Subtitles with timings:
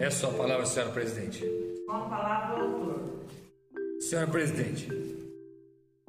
[0.00, 1.44] Peço a palavra, senhora presidente.
[1.86, 3.26] Com a palavra, o autor.
[4.00, 4.88] Senhora presidente,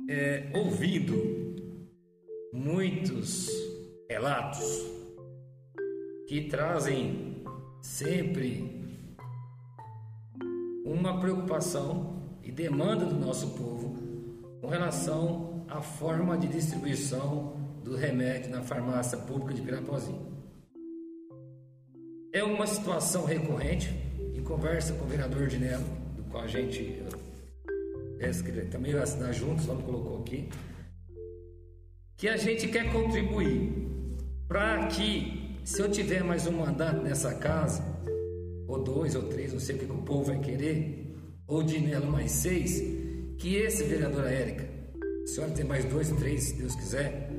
[0.09, 1.13] é, ouvindo
[2.53, 3.49] muitos
[4.09, 4.63] relatos
[6.25, 7.43] que trazem
[7.81, 8.81] sempre
[10.85, 13.97] uma preocupação e demanda do nosso povo
[14.61, 20.31] com relação à forma de distribuição do remédio na farmácia pública de Pirapozinho.
[22.33, 23.93] É uma situação recorrente,
[24.33, 25.83] em conversa com o vereador Dinelo,
[26.15, 27.03] do qual a gente
[28.71, 30.47] também vai assinar juntos, só colocou aqui,
[32.15, 33.73] que a gente quer contribuir
[34.47, 37.83] para que, se eu tiver mais um mandato nessa casa,
[38.65, 41.13] ou dois ou três, não sei o que o povo vai querer,
[41.45, 42.79] ou Dinelo mais seis,
[43.39, 44.69] que esse vereador Érica,
[45.23, 47.29] a senhora tem mais dois, três, se Deus quiser,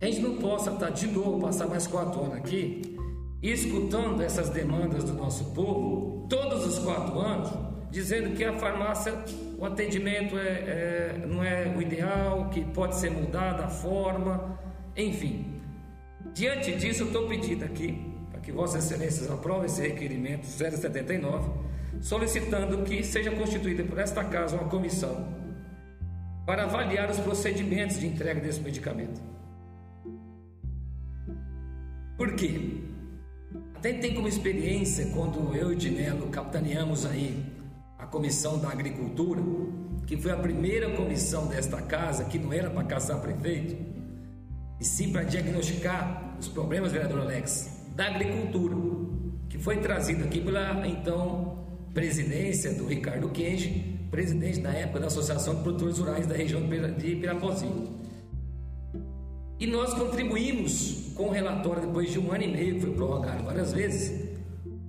[0.00, 2.96] a gente não possa estar de novo, passar mais quatro anos aqui,
[3.42, 7.50] escutando essas demandas do nosso povo, todos os quatro anos,
[7.90, 9.12] dizendo que a farmácia,
[9.58, 14.58] o atendimento é, é, não é o ideal, que pode ser mudada a forma,
[14.96, 15.60] enfim.
[16.32, 21.50] Diante disso, eu estou pedindo aqui para que Vossas Excelências aprovem esse requerimento 079,
[22.00, 25.42] solicitando que seja constituída por esta casa uma comissão
[26.46, 29.20] para avaliar os procedimentos de entrega desse medicamento.
[32.16, 32.91] Por quê?
[33.82, 37.44] Até tem como experiência quando eu e Dinelo capitaneamos aí
[37.98, 39.42] a comissão da agricultura,
[40.06, 43.74] que foi a primeira comissão desta casa que não era para caçar prefeito,
[44.78, 48.76] e sim para diagnosticar os problemas, vereador Alex, da agricultura,
[49.48, 55.56] que foi trazido aqui pela então presidência do Ricardo Kenji, presidente na época da Associação
[55.56, 58.01] de Produtores Rurais da região de Pirapozinho.
[59.62, 63.44] E nós contribuímos com o relatório depois de um ano e meio, que foi prorrogado
[63.44, 64.28] várias vezes,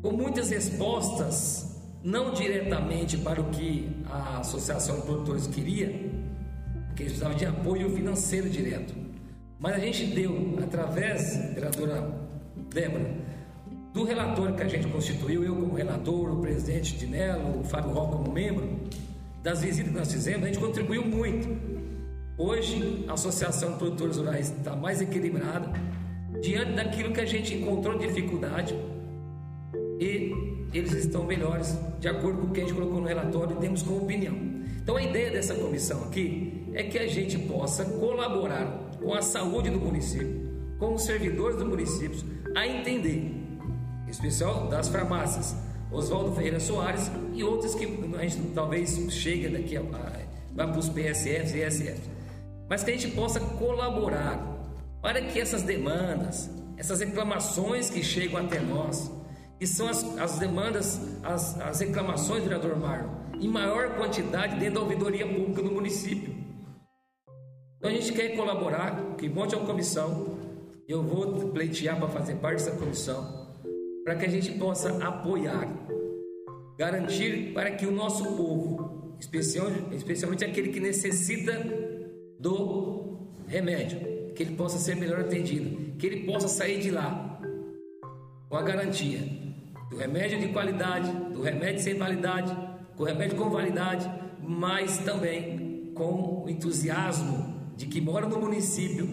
[0.01, 5.89] com muitas respostas, não diretamente para o que a Associação de Produtores queria,
[6.87, 8.95] porque eles precisavam de apoio financeiro direto.
[9.59, 12.11] Mas a gente deu, através, vereadora
[12.73, 13.15] Débora,
[13.93, 18.07] do relatório que a gente constituiu, eu como relator, o presidente Dinelo, o Fábio Ró
[18.07, 18.67] como membro,
[19.43, 21.92] das visitas que nós fizemos, a gente contribuiu muito
[22.35, 25.71] Hoje, a Associação de Produtores Rurais está mais equilibrada
[26.41, 28.75] diante daquilo que a gente encontrou dificuldade
[29.99, 30.33] e
[30.73, 33.83] eles estão melhores, de acordo com o que a gente colocou no relatório e temos
[33.83, 34.33] como opinião.
[34.81, 38.65] Então, a ideia dessa comissão aqui é que a gente possa colaborar
[38.99, 42.19] com a saúde do município, com os servidores do município,
[42.55, 43.31] a entender,
[44.07, 45.55] em especial das farmácias,
[45.91, 50.89] Oswaldo Ferreira Soares e outras que a gente talvez chegue daqui a, vai para os
[50.89, 52.22] PSFs e ESFs
[52.69, 54.39] mas que a gente possa colaborar
[55.01, 59.11] para que essas demandas, essas reclamações que chegam até nós,
[59.59, 63.09] que são as, as demandas, as, as reclamações, vereador Marlon,
[63.39, 66.33] em maior quantidade dentro da ouvidoria pública do município.
[67.77, 70.37] Então a gente quer colaborar, que monte uma comissão,
[70.87, 73.53] eu vou pleitear para fazer parte dessa comissão,
[74.03, 75.67] para que a gente possa apoiar,
[76.77, 81.53] garantir para que o nosso povo, especialmente aquele que necessita
[82.43, 87.39] do remédio, que ele possa ser melhor atendido, que ele possa sair de lá
[88.49, 89.19] com a garantia
[89.89, 92.53] do remédio de qualidade, do remédio sem validade,
[92.97, 94.09] com remédio com validade,
[94.41, 99.07] mas também com o entusiasmo de que mora no município,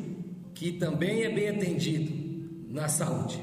[0.53, 3.41] que também é bem atendido na saúde,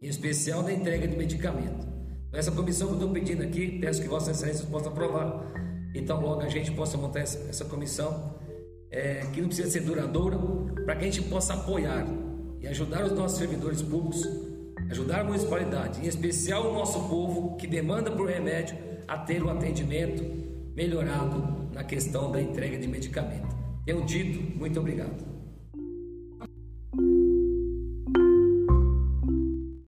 [0.00, 1.88] em especial na entrega de medicamento.
[2.32, 5.42] Essa comissão que eu estou pedindo aqui, peço que Vossa Excelência possa aprovar.
[5.92, 8.38] Então, logo a gente possa montar essa comissão
[8.90, 10.38] é, que não precisa ser duradoura,
[10.84, 12.06] para que a gente possa apoiar
[12.60, 14.26] e ajudar os nossos servidores públicos,
[14.90, 18.76] ajudar a municipalidade, em especial o nosso povo que demanda por remédio,
[19.06, 20.22] a ter o atendimento
[20.74, 23.56] melhorado na questão da entrega de medicamento.
[23.84, 25.37] Tenho dito, muito obrigado.